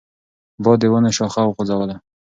[0.63, 1.95] باد د ونو شاخه وخوځوله.